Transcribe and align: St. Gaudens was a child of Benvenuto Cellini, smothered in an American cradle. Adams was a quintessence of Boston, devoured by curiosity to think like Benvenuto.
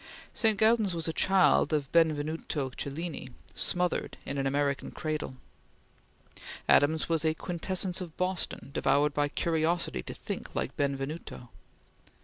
St. 0.33 0.57
Gaudens 0.57 0.95
was 0.95 1.07
a 1.07 1.13
child 1.13 1.71
of 1.73 1.91
Benvenuto 1.91 2.71
Cellini, 2.71 3.29
smothered 3.53 4.17
in 4.25 4.39
an 4.39 4.47
American 4.47 4.89
cradle. 4.89 5.35
Adams 6.67 7.07
was 7.07 7.23
a 7.23 7.35
quintessence 7.35 8.01
of 8.01 8.17
Boston, 8.17 8.71
devoured 8.73 9.13
by 9.13 9.27
curiosity 9.29 10.01
to 10.01 10.15
think 10.15 10.55
like 10.55 10.75
Benvenuto. 10.75 11.49